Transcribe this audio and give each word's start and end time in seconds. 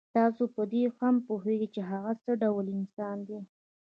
تاسو 0.15 0.43
په 0.55 0.61
دې 0.71 0.83
هم 0.99 1.15
پوهېږئ 1.27 1.67
چې 1.75 1.81
هغه 1.91 2.13
څه 2.23 2.31
ډول 2.41 2.65
انسان 2.79 3.17
دی. 3.27 3.39